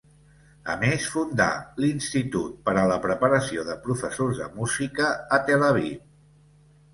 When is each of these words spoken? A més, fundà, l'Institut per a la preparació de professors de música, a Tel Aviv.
A 0.75 0.75
més, 0.83 1.03
fundà, 1.15 1.49
l'Institut 1.83 2.55
per 2.69 2.75
a 2.79 2.85
la 2.93 2.97
preparació 3.03 3.67
de 3.69 3.77
professors 3.85 4.41
de 4.41 4.49
música, 4.57 5.13
a 5.39 5.41
Tel 5.51 5.69
Aviv. 5.69 6.01